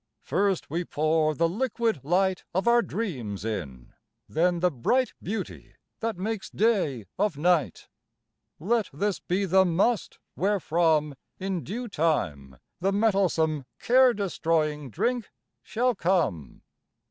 [0.23, 3.93] First we pour the liquid light Of our dreams in;
[4.27, 7.87] then the bright Beauty that makes day of night.
[8.59, 15.29] Let this be the must wherefrom, In due time, the mettlesome Care destroying drink
[15.61, 16.63] shall come.